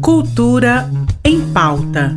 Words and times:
Cultura 0.00 0.90
em 1.24 1.40
pauta. 1.52 2.16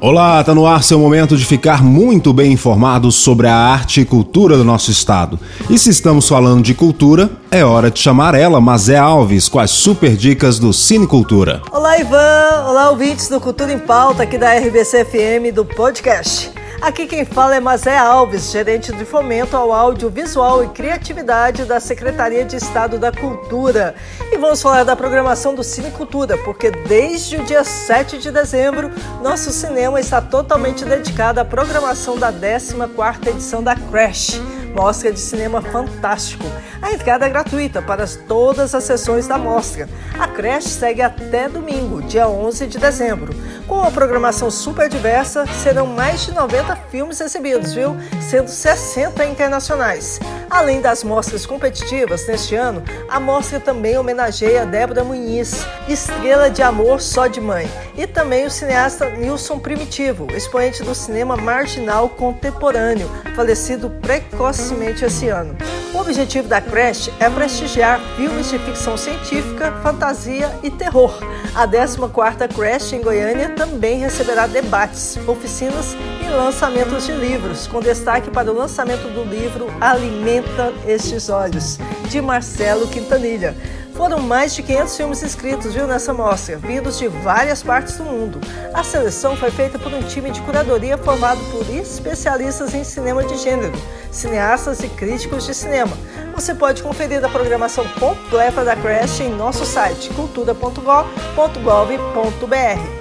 Olá, 0.00 0.42
tá 0.42 0.54
no 0.54 0.66
ar 0.66 0.82
seu 0.82 0.98
momento 0.98 1.36
de 1.36 1.44
ficar 1.44 1.82
muito 1.84 2.32
bem 2.32 2.52
informado 2.52 3.12
sobre 3.12 3.46
a 3.46 3.54
arte 3.54 4.00
e 4.00 4.04
cultura 4.04 4.56
do 4.56 4.64
nosso 4.64 4.90
estado. 4.90 5.38
E 5.68 5.78
se 5.78 5.90
estamos 5.90 6.26
falando 6.26 6.62
de 6.62 6.74
cultura, 6.74 7.30
é 7.50 7.62
hora 7.62 7.90
de 7.90 7.98
chamar 7.98 8.34
ela, 8.34 8.60
Mazé 8.60 8.96
Alves, 8.96 9.48
com 9.48 9.58
as 9.58 9.70
super 9.70 10.16
dicas 10.16 10.58
do 10.58 10.72
Cine 10.72 11.06
Cultura. 11.06 11.60
Olá, 11.70 11.98
Ivan! 11.98 12.64
Olá, 12.66 12.90
ouvintes 12.90 13.28
do 13.28 13.38
Cultura 13.38 13.72
em 13.72 13.78
Pauta 13.78 14.22
aqui 14.22 14.38
da 14.38 14.54
RBC 14.54 15.04
FM 15.04 15.54
do 15.54 15.66
podcast. 15.66 16.59
Aqui 16.80 17.06
quem 17.06 17.26
fala 17.26 17.54
é 17.54 17.60
Mazé 17.60 17.94
Alves, 17.94 18.50
gerente 18.50 18.90
de 18.90 19.04
fomento 19.04 19.54
ao 19.54 19.70
audiovisual 19.70 20.64
e 20.64 20.68
criatividade 20.68 21.66
da 21.66 21.78
Secretaria 21.78 22.42
de 22.42 22.56
Estado 22.56 22.98
da 22.98 23.12
Cultura. 23.12 23.94
E 24.32 24.38
vamos 24.38 24.62
falar 24.62 24.82
da 24.82 24.96
programação 24.96 25.54
do 25.54 25.62
Cine 25.62 25.90
Cultura, 25.90 26.38
porque 26.38 26.70
desde 26.70 27.36
o 27.36 27.44
dia 27.44 27.64
7 27.64 28.16
de 28.16 28.30
dezembro, 28.30 28.90
nosso 29.22 29.50
cinema 29.50 30.00
está 30.00 30.22
totalmente 30.22 30.82
dedicado 30.82 31.38
à 31.38 31.44
programação 31.44 32.18
da 32.18 32.32
14ª 32.32 33.26
edição 33.28 33.62
da 33.62 33.76
Crash 33.76 34.40
Mostra 34.74 35.12
de 35.12 35.20
Cinema 35.20 35.60
Fantástico. 35.60 36.44
A 36.80 36.92
entrada 36.92 37.26
é 37.26 37.28
gratuita 37.28 37.82
para 37.82 38.06
todas 38.06 38.74
as 38.74 38.84
sessões 38.84 39.26
da 39.26 39.36
mostra. 39.36 39.88
A 40.18 40.26
creche 40.26 40.68
segue 40.68 41.02
até 41.02 41.48
domingo, 41.48 42.02
dia 42.02 42.28
11 42.28 42.66
de 42.66 42.78
dezembro. 42.78 43.34
Com 43.66 43.76
uma 43.76 43.90
programação 43.90 44.50
super 44.50 44.88
diversa, 44.88 45.46
serão 45.46 45.86
mais 45.86 46.24
de 46.24 46.32
90 46.32 46.76
filmes 46.90 47.20
exibidos, 47.20 47.74
viu? 47.74 47.96
Sendo 48.20 48.48
60 48.48 49.24
internacionais. 49.26 50.18
Além 50.50 50.80
das 50.80 51.04
mostras 51.04 51.46
competitivas, 51.46 52.26
neste 52.26 52.56
ano, 52.56 52.82
a 53.08 53.20
mostra 53.20 53.60
também 53.60 53.96
homenageia 53.96 54.66
Débora 54.66 55.04
Muniz, 55.04 55.64
estrela 55.88 56.50
de 56.50 56.60
amor 56.60 57.00
só 57.00 57.28
de 57.28 57.40
mãe, 57.40 57.70
e 57.96 58.04
também 58.04 58.44
o 58.44 58.50
cineasta 58.50 59.08
Nilson 59.10 59.60
Primitivo, 59.60 60.26
expoente 60.32 60.82
do 60.82 60.92
cinema 60.92 61.36
marginal 61.36 62.08
contemporâneo, 62.08 63.08
falecido 63.36 63.88
precocemente 64.02 65.04
esse 65.04 65.28
ano. 65.28 65.56
O 65.92 65.98
objetivo 65.98 66.46
da 66.46 66.60
Crash 66.60 67.10
é 67.18 67.28
prestigiar 67.28 68.00
filmes 68.16 68.48
de 68.48 68.58
ficção 68.60 68.96
científica, 68.96 69.72
fantasia 69.82 70.48
e 70.62 70.70
terror. 70.70 71.12
A 71.52 71.66
14ª 71.66 72.46
Crash 72.54 72.92
em 72.92 73.02
Goiânia 73.02 73.48
também 73.56 73.98
receberá 73.98 74.46
debates, 74.46 75.18
oficinas 75.26 75.96
e 76.24 76.28
lançamentos 76.28 77.06
de 77.06 77.12
livros, 77.12 77.66
com 77.66 77.80
destaque 77.80 78.30
para 78.30 78.52
o 78.52 78.56
lançamento 78.56 79.12
do 79.12 79.24
livro 79.24 79.66
Alimenta 79.80 80.72
Estes 80.86 81.28
Olhos, 81.28 81.76
de 82.08 82.20
Marcelo 82.20 82.86
Quintanilha. 82.86 83.56
Foram 84.00 84.20
mais 84.20 84.54
de 84.54 84.62
500 84.62 84.96
filmes 84.96 85.22
inscritos 85.22 85.74
viu, 85.74 85.86
nessa 85.86 86.14
mostra, 86.14 86.56
vindos 86.56 86.98
de 86.98 87.06
várias 87.06 87.62
partes 87.62 87.98
do 87.98 88.04
mundo. 88.04 88.40
A 88.72 88.82
seleção 88.82 89.36
foi 89.36 89.50
feita 89.50 89.78
por 89.78 89.92
um 89.92 90.02
time 90.02 90.30
de 90.30 90.40
curadoria 90.40 90.96
formado 90.96 91.38
por 91.52 91.68
especialistas 91.68 92.74
em 92.74 92.82
cinema 92.82 93.22
de 93.22 93.36
gênero, 93.36 93.74
cineastas 94.10 94.82
e 94.82 94.88
críticos 94.88 95.44
de 95.44 95.54
cinema. 95.54 95.92
Você 96.34 96.54
pode 96.54 96.82
conferir 96.82 97.22
a 97.22 97.28
programação 97.28 97.86
completa 98.00 98.64
da 98.64 98.74
Crash 98.74 99.20
em 99.20 99.34
nosso 99.34 99.66
site 99.66 100.08
cultura.gov.br 100.14 100.86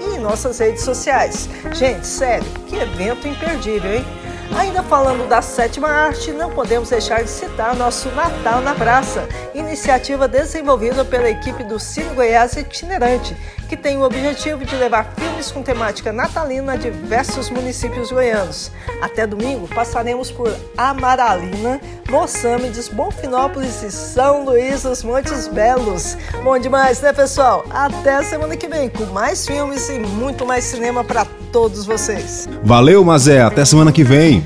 e 0.01 0.15
em 0.17 0.19
nossas 0.19 0.59
redes 0.59 0.83
sociais. 0.83 1.47
Gente, 1.71 2.05
sério, 2.05 2.45
que 2.67 2.75
evento 2.75 3.25
imperdível, 3.25 3.95
hein? 3.95 4.18
Ainda 4.57 4.81
falando 4.83 5.27
da 5.29 5.41
sétima 5.41 5.87
arte, 5.87 6.31
não 6.31 6.49
podemos 6.49 6.89
deixar 6.89 7.23
de 7.23 7.29
citar 7.29 7.75
nosso 7.75 8.09
Natal 8.09 8.61
na 8.61 8.73
Praça, 8.73 9.27
iniciativa 9.53 10.27
desenvolvida 10.27 11.05
pela 11.05 11.29
equipe 11.29 11.63
do 11.63 11.79
Cine 11.79 12.13
Goiás 12.15 12.55
Itinerante, 12.55 13.37
que 13.67 13.77
tem 13.77 13.97
o 13.97 14.03
objetivo 14.03 14.65
de 14.65 14.75
levar 14.75 15.13
filmes 15.15 15.51
com 15.51 15.61
temática 15.61 16.11
natalina 16.11 16.73
a 16.73 16.77
diversos 16.77 17.49
municípios 17.49 18.11
goianos. 18.11 18.71
Até 19.01 19.27
domingo 19.27 19.67
passaremos 19.67 20.31
por 20.31 20.53
Amaralina, 20.75 21.79
Moçâmedes, 22.09 22.87
Bonfinópolis 22.87 23.83
e 23.83 23.91
São 23.91 24.43
Luís 24.45 24.81
dos 24.81 25.03
Montes 25.03 25.47
Belos. 25.47 26.17
Bom 26.43 26.57
demais, 26.57 26.99
né, 27.01 27.13
pessoal? 27.13 27.63
Até 27.69 28.23
semana 28.23 28.57
que 28.57 28.67
vem 28.67 28.89
com 28.89 29.05
mais 29.05 29.45
filmes 29.45 29.87
e 29.89 29.99
muito 29.99 30.45
mais 30.45 30.63
cinema 30.63 31.03
para 31.03 31.23
todos 31.23 31.38
vocês. 31.85 32.47
Valeu, 32.63 33.03
Mazé. 33.03 33.41
Até 33.41 33.65
semana 33.65 33.91
que 33.91 34.03
vem. 34.03 34.43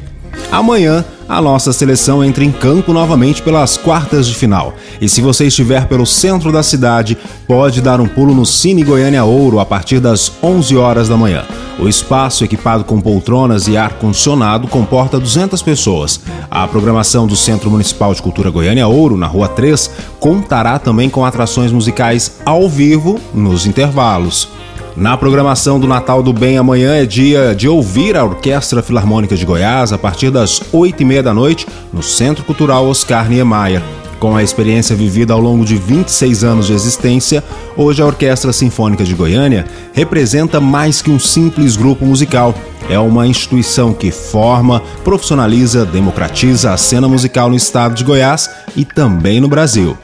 Amanhã, 0.51 1.03
a 1.27 1.41
nossa 1.41 1.73
seleção 1.73 2.23
entra 2.23 2.43
em 2.43 2.51
campo 2.51 2.93
novamente 2.93 3.41
pelas 3.41 3.77
quartas 3.77 4.27
de 4.27 4.35
final. 4.35 4.73
E 5.01 5.07
se 5.09 5.21
você 5.21 5.47
estiver 5.47 5.87
pelo 5.87 6.05
centro 6.05 6.51
da 6.51 6.61
cidade, 6.61 7.17
pode 7.47 7.81
dar 7.81 7.99
um 7.99 8.07
pulo 8.07 8.33
no 8.33 8.45
Cine 8.45 8.83
Goiânia 8.83 9.23
Ouro 9.23 9.59
a 9.59 9.65
partir 9.65 9.99
das 9.99 10.31
11 10.41 10.75
horas 10.77 11.09
da 11.09 11.17
manhã. 11.17 11.43
O 11.79 11.87
espaço, 11.87 12.43
equipado 12.43 12.83
com 12.83 13.01
poltronas 13.01 13.67
e 13.67 13.75
ar-condicionado, 13.75 14.67
comporta 14.67 15.19
200 15.19 15.61
pessoas. 15.61 16.19
A 16.51 16.67
programação 16.67 17.25
do 17.25 17.35
Centro 17.35 17.71
Municipal 17.71 18.13
de 18.13 18.21
Cultura 18.21 18.51
Goiânia 18.51 18.87
Ouro, 18.87 19.17
na 19.17 19.27
Rua 19.27 19.47
3, 19.47 19.89
contará 20.19 20.77
também 20.77 21.09
com 21.09 21.25
atrações 21.25 21.71
musicais 21.71 22.39
ao 22.45 22.69
vivo 22.69 23.19
nos 23.33 23.65
intervalos. 23.65 24.49
Na 24.95 25.17
programação 25.17 25.79
do 25.79 25.87
Natal 25.87 26.21
do 26.21 26.31
Bem 26.31 26.55
amanhã 26.55 26.93
é 26.93 27.03
dia 27.03 27.55
de 27.55 27.67
ouvir 27.67 28.15
a 28.15 28.23
Orquestra 28.23 28.83
Filarmônica 28.83 29.35
de 29.35 29.43
Goiás 29.43 29.91
a 29.91 29.97
partir 29.97 30.29
das 30.29 30.61
8 30.71 31.01
e 31.01 31.05
meia 31.05 31.23
da 31.23 31.33
noite 31.33 31.65
no 31.91 32.03
Centro 32.03 32.43
Cultural 32.43 32.87
Oscar 32.87 33.27
Niemeyer. 33.27 33.81
Com 34.19 34.35
a 34.35 34.43
experiência 34.43 34.95
vivida 34.95 35.33
ao 35.33 35.39
longo 35.39 35.65
de 35.65 35.75
26 35.77 36.43
anos 36.43 36.67
de 36.67 36.73
existência, 36.73 37.43
hoje 37.75 38.03
a 38.03 38.05
Orquestra 38.05 38.53
Sinfônica 38.53 39.03
de 39.03 39.15
Goiânia 39.15 39.65
representa 39.93 40.61
mais 40.61 41.01
que 41.01 41.09
um 41.09 41.17
simples 41.17 41.75
grupo 41.75 42.05
musical. 42.05 42.53
É 42.87 42.99
uma 42.99 43.25
instituição 43.25 43.93
que 43.93 44.11
forma, 44.11 44.79
profissionaliza, 45.03 45.85
democratiza 45.85 46.71
a 46.71 46.77
cena 46.77 47.09
musical 47.09 47.49
no 47.49 47.55
estado 47.55 47.95
de 47.95 48.03
Goiás 48.03 48.47
e 48.75 48.85
também 48.85 49.41
no 49.41 49.47
Brasil. 49.47 49.97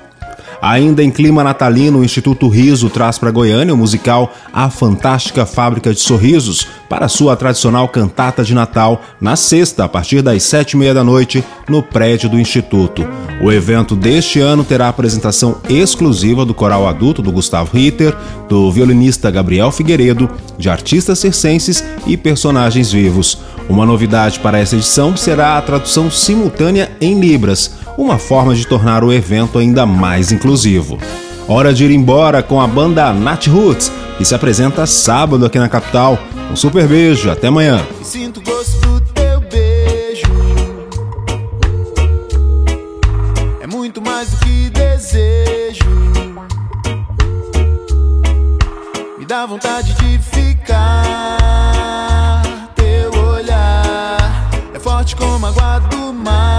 Ainda 0.61 1.03
em 1.03 1.09
clima 1.09 1.43
natalino, 1.43 1.99
o 1.99 2.03
Instituto 2.03 2.49
Riso 2.49 2.89
traz 2.89 3.17
para 3.17 3.31
Goiânia 3.31 3.73
o 3.73 3.77
musical 3.77 4.33
A 4.51 4.69
Fantástica 4.69 5.45
Fábrica 5.45 5.93
de 5.93 5.99
Sorrisos 5.99 6.67
para 6.89 7.07
sua 7.07 7.35
tradicional 7.35 7.87
cantata 7.87 8.43
de 8.43 8.53
Natal 8.53 9.01
na 9.21 9.35
sexta, 9.35 9.85
a 9.85 9.87
partir 9.87 10.21
das 10.21 10.43
sete 10.43 10.73
e 10.73 10.77
meia 10.77 10.93
da 10.93 11.03
noite, 11.03 11.43
no 11.67 11.81
prédio 11.81 12.29
do 12.29 12.39
Instituto. 12.39 13.07
O 13.41 13.51
evento 13.51 13.95
deste 13.95 14.41
ano 14.41 14.65
terá 14.65 14.89
apresentação 14.89 15.57
exclusiva 15.69 16.43
do 16.43 16.53
coral 16.53 16.87
adulto 16.87 17.21
do 17.21 17.31
Gustavo 17.31 17.71
Ritter, 17.73 18.15
do 18.49 18.69
violinista 18.71 19.31
Gabriel 19.31 19.71
Figueiredo, 19.71 20.29
de 20.57 20.69
artistas 20.69 21.19
circenses 21.19 21.83
e 22.05 22.17
personagens 22.17 22.91
vivos. 22.91 23.37
Uma 23.69 23.85
novidade 23.85 24.39
para 24.39 24.57
essa 24.57 24.75
edição 24.75 25.15
será 25.15 25.57
a 25.57 25.61
tradução 25.61 26.09
simultânea 26.09 26.91
em 26.99 27.19
Libras, 27.19 27.71
uma 27.99 28.17
forma 28.17 28.55
de 28.55 28.65
tornar 28.65 29.03
o 29.03 29.11
evento 29.11 29.59
ainda 29.59 29.85
mais 29.85 30.31
inclusivo. 30.31 30.97
Hora 31.47 31.73
de 31.73 31.83
ir 31.83 31.91
embora 31.91 32.41
com 32.41 32.61
a 32.61 32.67
banda 32.67 33.11
Nat 33.11 33.47
Roots, 33.47 33.91
que 34.17 34.23
se 34.23 34.33
apresenta 34.33 34.85
sábado 34.85 35.45
aqui 35.45 35.59
na 35.59 35.67
capital. 35.67 36.17
Um 36.51 36.55
super 36.55 36.87
beijo, 36.87 37.29
até 37.29 37.47
amanhã. 37.47 37.85
Dá 49.29 49.45
vontade 49.45 49.93
de 49.93 50.17
ficar. 50.19 50.73
Teu 52.75 53.11
olhar 53.13 54.49
é 54.73 54.79
forte 54.79 55.15
como 55.15 55.45
água 55.45 55.79
do 55.81 56.11
mar. 56.11 56.58